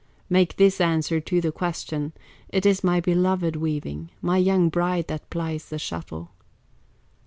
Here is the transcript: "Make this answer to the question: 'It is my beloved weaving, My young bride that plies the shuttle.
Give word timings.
"Make 0.31 0.55
this 0.55 0.81
answer 0.81 1.19
to 1.19 1.41
the 1.41 1.51
question: 1.51 2.13
'It 2.49 2.65
is 2.65 2.83
my 2.83 2.99
beloved 2.99 3.55
weaving, 3.55 4.09
My 4.19 4.37
young 4.39 4.67
bride 4.69 5.05
that 5.09 5.29
plies 5.29 5.69
the 5.69 5.77
shuttle. 5.77 6.31